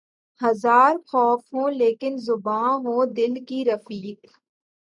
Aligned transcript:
ہزار 0.41 0.93
خوف 1.07 1.41
ہو 1.53 1.63
لیکن 1.71 2.13
زباں 2.27 2.71
ہو 2.85 2.95
دل 3.17 3.33
کی 3.47 3.59
رفیق 3.65 4.19